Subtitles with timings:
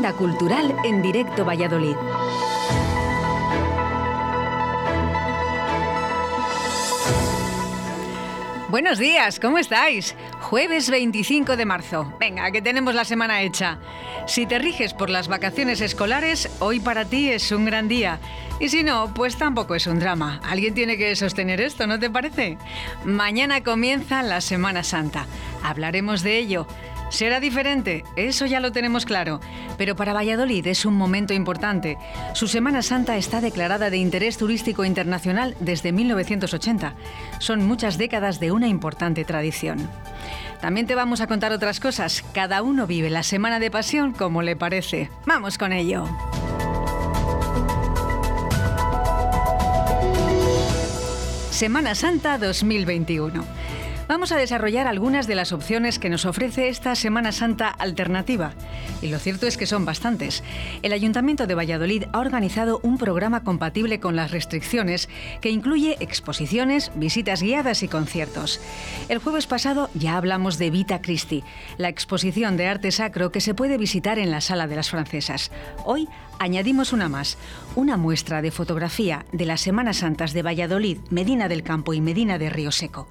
[0.00, 1.94] Agenda Cultural en Directo Valladolid.
[8.70, 10.16] Buenos días, ¿cómo estáis?
[10.40, 12.14] Jueves 25 de marzo.
[12.18, 13.78] Venga, que tenemos la semana hecha.
[14.26, 18.20] Si te riges por las vacaciones escolares, hoy para ti es un gran día.
[18.58, 20.40] Y si no, pues tampoco es un drama.
[20.44, 22.56] Alguien tiene que sostener esto, ¿no te parece?
[23.04, 25.26] Mañana comienza la Semana Santa.
[25.62, 26.66] Hablaremos de ello.
[27.10, 29.40] Será diferente, eso ya lo tenemos claro,
[29.76, 31.98] pero para Valladolid es un momento importante.
[32.34, 36.94] Su Semana Santa está declarada de interés turístico internacional desde 1980.
[37.40, 39.90] Son muchas décadas de una importante tradición.
[40.60, 42.24] También te vamos a contar otras cosas.
[42.32, 45.10] Cada uno vive la Semana de Pasión como le parece.
[45.26, 46.04] Vamos con ello.
[51.50, 53.44] Semana Santa 2021
[54.10, 58.54] vamos a desarrollar algunas de las opciones que nos ofrece esta Semana Santa alternativa.
[59.02, 60.42] Y lo cierto es que son bastantes.
[60.82, 65.08] El Ayuntamiento de Valladolid ha organizado un programa compatible con las restricciones
[65.40, 68.60] que incluye exposiciones, visitas guiadas y conciertos.
[69.08, 71.44] El jueves pasado ya hablamos de Vita Christi,
[71.78, 75.52] la exposición de arte sacro que se puede visitar en la Sala de las Francesas.
[75.84, 76.08] Hoy
[76.40, 77.38] añadimos una más,
[77.76, 82.38] una muestra de fotografía de las Semanas Santas de Valladolid, Medina del Campo y Medina
[82.38, 83.06] de Río Seco.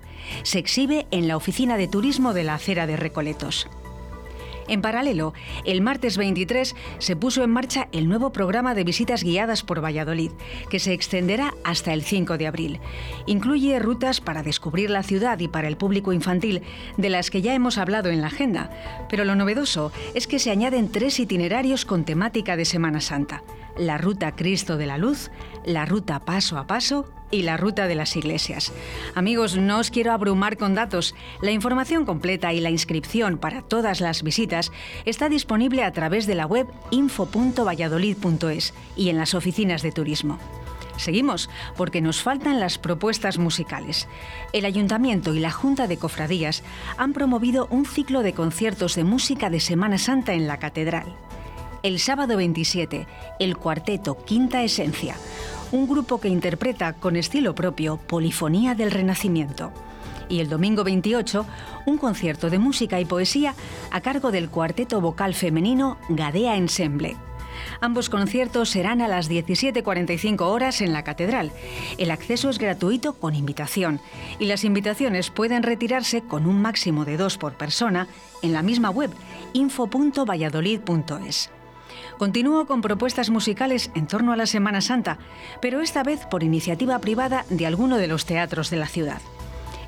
[0.89, 3.67] En la Oficina de Turismo de la Acera de Recoletos.
[4.67, 5.33] En paralelo,
[5.65, 10.31] el martes 23 se puso en marcha el nuevo programa de visitas guiadas por Valladolid,
[10.69, 12.79] que se extenderá hasta el 5 de abril.
[13.25, 16.61] Incluye rutas para descubrir la ciudad y para el público infantil,
[16.97, 18.69] de las que ya hemos hablado en la agenda,
[19.09, 23.43] pero lo novedoso es que se añaden tres itinerarios con temática de Semana Santa.
[23.75, 25.31] La ruta Cristo de la Luz,
[25.65, 28.71] la ruta Paso a Paso y la ruta de las iglesias.
[29.15, 31.15] Amigos, no os quiero abrumar con datos.
[31.41, 34.71] La información completa y la inscripción para todas las visitas
[35.05, 40.39] está disponible a través de la web info.valladolid.es y en las oficinas de turismo.
[40.99, 44.07] Seguimos, porque nos faltan las propuestas musicales.
[44.51, 46.61] El Ayuntamiento y la Junta de Cofradías
[46.97, 51.15] han promovido un ciclo de conciertos de música de Semana Santa en la Catedral.
[51.81, 53.07] El sábado 27,
[53.39, 55.15] el cuarteto Quinta Esencia,
[55.71, 59.71] un grupo que interpreta con estilo propio Polifonía del Renacimiento.
[60.27, 61.45] Y el domingo 28,
[61.85, 63.55] un concierto de música y poesía
[63.91, 67.15] a cargo del cuarteto vocal femenino Gadea Ensemble.
[67.79, 71.53] Ambos conciertos serán a las 17.45 horas en la Catedral.
[71.97, 74.01] El acceso es gratuito con invitación
[74.37, 78.09] y las invitaciones pueden retirarse con un máximo de dos por persona
[78.41, 79.11] en la misma web
[79.53, 81.51] info.valladolid.es.
[82.19, 85.19] Continúo con propuestas musicales en torno a la Semana Santa,
[85.61, 89.21] pero esta vez por iniciativa privada de alguno de los teatros de la ciudad.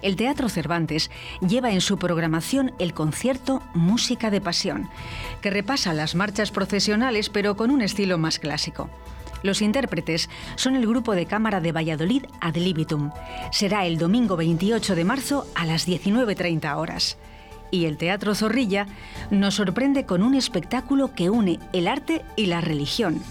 [0.02, 1.12] El Teatro Cervantes
[1.46, 4.90] lleva en su programación el concierto Música de Pasión,
[5.42, 8.90] que repasa las marchas procesionales pero con un estilo más clásico.
[9.44, 13.12] Los intérpretes son el grupo de cámara de Valladolid Ad Libitum.
[13.52, 17.18] Será el domingo 28 de marzo a las 19.30 horas
[17.72, 18.86] y el Teatro Zorrilla
[19.32, 23.22] nos sorprende con un espectáculo que une el arte y la religión.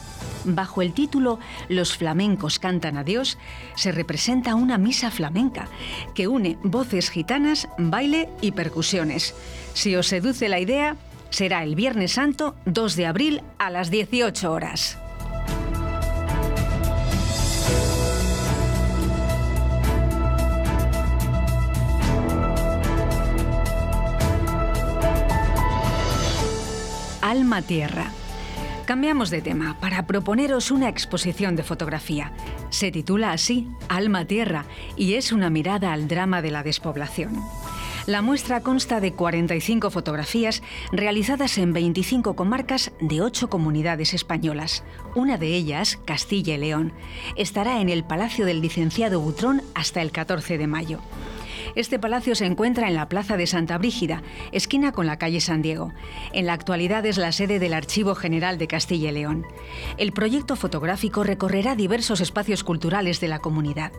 [0.45, 3.39] Bajo el título Los flamencos cantan a Dios,
[3.75, 5.69] se representa una misa flamenca
[6.15, 9.35] que une voces gitanas, baile y percusiones.
[9.75, 10.97] Si os seduce la idea,
[11.31, 15.00] será el Viernes Santo 2 de abril a las 18 horas.
[27.31, 28.11] Alma Tierra.
[28.87, 32.33] Cambiamos de tema para proponeros una exposición de fotografía.
[32.71, 34.65] Se titula así Alma Tierra
[34.97, 37.41] y es una mirada al drama de la despoblación.
[38.07, 40.61] La muestra consta de 45 fotografías
[40.91, 44.83] realizadas en 25 comarcas de 8 comunidades españolas.
[45.15, 46.93] Una de ellas, Castilla y León,
[47.37, 50.99] estará en el Palacio del Licenciado Butrón hasta el 14 de mayo.
[51.77, 55.63] Este palacio se encuentra en la Plaza de Santa Brígida, esquina con la calle San
[55.63, 55.93] Diego.
[56.33, 59.47] En la actualidad es la sede del Archivo General de Castilla y León.
[59.97, 63.93] El proyecto fotográfico recorrerá diversos espacios culturales de la comunidad.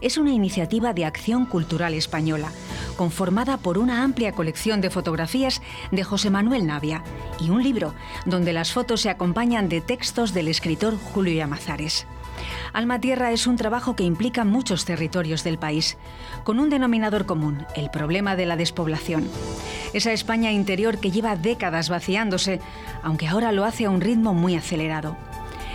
[0.00, 2.52] Es una iniciativa de acción cultural española,
[2.96, 5.60] conformada por una amplia colección de fotografías
[5.90, 7.02] de José Manuel Navia
[7.40, 7.94] y un libro
[8.26, 12.06] donde las fotos se acompañan de textos del escritor Julio Llamazares.
[12.72, 15.96] Alma Tierra es un trabajo que implica muchos territorios del país,
[16.44, 19.28] con un denominador común, el problema de la despoblación.
[19.92, 22.60] Esa España interior que lleva décadas vaciándose,
[23.02, 25.16] aunque ahora lo hace a un ritmo muy acelerado.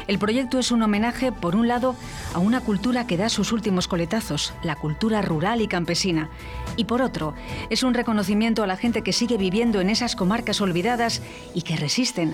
[0.08, 1.96] El proyecto es un homenaje, por un lado,
[2.34, 6.30] a una cultura que da sus últimos coletazos, la cultura rural y campesina,
[6.76, 7.34] y por otro,
[7.70, 11.22] es un reconocimiento a la gente que sigue viviendo en esas comarcas olvidadas
[11.54, 12.34] y que resisten.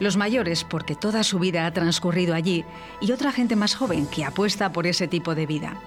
[0.00, 2.64] Los mayores, porque toda su vida ha transcurrido allí,
[3.00, 5.80] y otra gente más joven que apuesta por ese tipo de vida.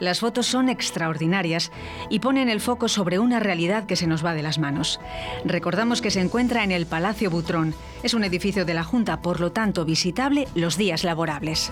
[0.00, 1.70] Las fotos son extraordinarias
[2.08, 4.98] y ponen el foco sobre una realidad que se nos va de las manos.
[5.44, 7.74] Recordamos que se encuentra en el Palacio Butrón.
[8.02, 11.70] Es un edificio de la Junta, por lo tanto visitable los días laborables.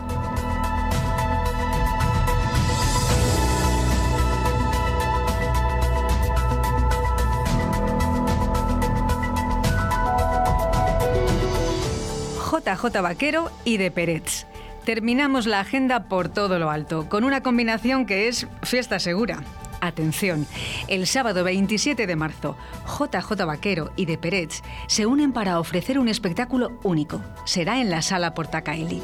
[12.50, 14.46] JJ Vaquero y de Peretz
[14.86, 19.42] terminamos la agenda por todo lo alto, con una combinación que es fiesta segura.
[19.82, 20.46] Atención,
[20.88, 22.56] el sábado 27 de marzo,
[22.86, 27.20] JJ Vaquero y De Peretz se unen para ofrecer un espectáculo único.
[27.44, 29.02] Será en la sala Portacaeli.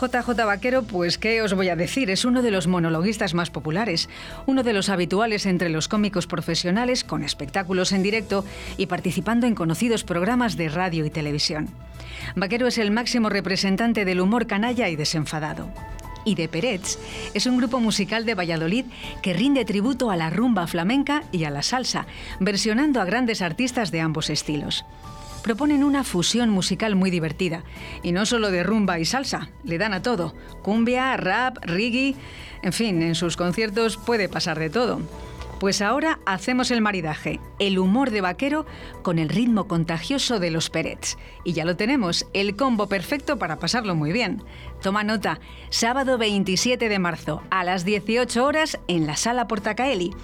[0.00, 4.08] JJ Vaquero, pues qué os voy a decir, es uno de los monologuistas más populares,
[4.46, 8.42] uno de los habituales entre los cómicos profesionales con espectáculos en directo
[8.78, 11.68] y participando en conocidos programas de radio y televisión.
[12.34, 15.68] Vaquero es el máximo representante del humor canalla y desenfadado.
[16.24, 16.98] Y de Peretz
[17.34, 18.86] es un grupo musical de Valladolid
[19.22, 22.06] que rinde tributo a la rumba flamenca y a la salsa,
[22.40, 24.86] versionando a grandes artistas de ambos estilos
[25.40, 27.64] proponen una fusión musical muy divertida.
[28.02, 30.34] Y no solo de rumba y salsa, le dan a todo.
[30.62, 32.14] Cumbia, rap, reggae,
[32.62, 35.00] en fin, en sus conciertos puede pasar de todo.
[35.60, 38.64] Pues ahora hacemos el maridaje, el humor de vaquero
[39.02, 41.18] con el ritmo contagioso de los Perets.
[41.44, 44.42] Y ya lo tenemos, el combo perfecto para pasarlo muy bien.
[44.80, 50.14] Toma nota, sábado 27 de marzo a las 18 horas en la Sala Portacaeli.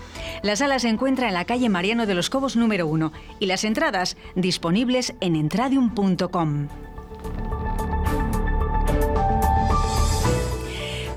[0.43, 3.65] La sala se encuentra en la calle Mariano de los Cobos número 1 y las
[3.65, 6.69] entradas disponibles en entradium.com.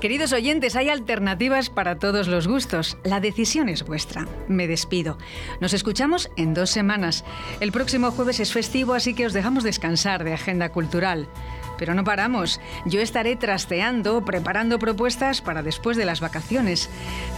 [0.00, 2.96] Queridos oyentes, hay alternativas para todos los gustos.
[3.04, 4.26] La decisión es vuestra.
[4.48, 5.18] Me despido.
[5.60, 7.22] Nos escuchamos en dos semanas.
[7.60, 11.28] El próximo jueves es festivo, así que os dejamos descansar de agenda cultural.
[11.76, 12.62] Pero no paramos.
[12.86, 16.88] Yo estaré trasteando, preparando propuestas para después de las vacaciones.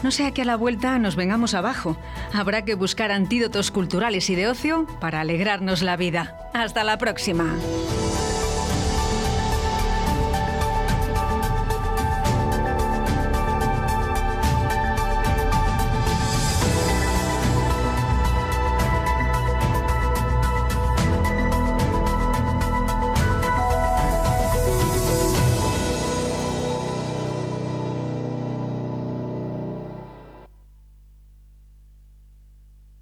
[0.05, 1.97] No sea que a la vuelta nos vengamos abajo.
[2.33, 6.39] Habrá que buscar antídotos culturales y de ocio para alegrarnos la vida.
[6.55, 7.57] Hasta la próxima.